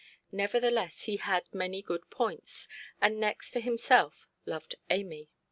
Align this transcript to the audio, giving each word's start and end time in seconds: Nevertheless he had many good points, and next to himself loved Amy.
Nevertheless 0.31 1.03
he 1.03 1.17
had 1.17 1.53
many 1.53 1.83
good 1.83 2.09
points, 2.09 2.67
and 2.99 3.19
next 3.19 3.51
to 3.51 3.59
himself 3.61 4.27
loved 4.47 4.73
Amy. 4.89 5.29